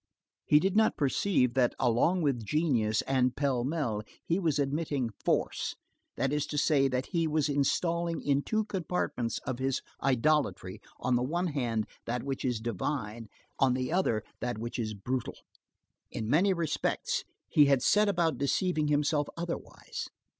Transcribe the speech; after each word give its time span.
He 0.45 0.59
did 0.59 0.75
not 0.75 0.97
perceive 0.97 1.53
that, 1.53 1.75
along 1.79 2.23
with 2.23 2.43
genius, 2.43 3.03
and 3.03 3.35
pell 3.35 3.63
mell, 3.63 4.01
he 4.25 4.39
was 4.39 4.57
admitting 4.57 5.11
force, 5.23 5.75
that 6.17 6.33
is 6.33 6.47
to 6.47 6.57
say, 6.57 6.87
that 6.87 7.09
he 7.11 7.27
was 7.27 7.47
installing 7.47 8.19
in 8.19 8.41
two 8.41 8.65
compartments 8.65 9.37
of 9.45 9.59
his 9.59 9.83
idolatry, 10.01 10.81
on 10.99 11.15
the 11.17 11.21
one 11.21 11.49
hand 11.49 11.85
that 12.07 12.23
which 12.23 12.43
is 12.43 12.59
divine, 12.59 13.27
on 13.59 13.75
the 13.75 13.91
other 13.91 14.23
that 14.39 14.57
which 14.57 14.79
is 14.79 14.95
brutal. 14.95 15.37
In 16.09 16.27
many 16.27 16.51
respects, 16.51 17.23
he 17.47 17.65
had 17.65 17.83
set 17.83 18.09
about 18.09 18.39
deceiving 18.39 18.87
himself 18.87 19.27
otherwise. 19.37 20.07